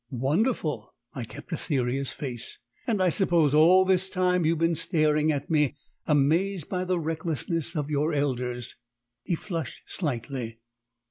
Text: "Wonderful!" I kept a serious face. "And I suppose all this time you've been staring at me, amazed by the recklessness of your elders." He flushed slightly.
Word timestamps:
"Wonderful!" 0.09 0.95
I 1.13 1.25
kept 1.25 1.51
a 1.51 1.57
serious 1.57 2.11
face. 2.11 2.57
"And 2.87 3.03
I 3.03 3.09
suppose 3.09 3.53
all 3.53 3.85
this 3.85 4.09
time 4.09 4.45
you've 4.47 4.57
been 4.57 4.73
staring 4.73 5.31
at 5.31 5.47
me, 5.51 5.75
amazed 6.07 6.69
by 6.69 6.85
the 6.85 6.97
recklessness 6.99 7.75
of 7.75 7.91
your 7.91 8.11
elders." 8.11 8.73
He 9.21 9.35
flushed 9.35 9.83
slightly. 9.85 10.57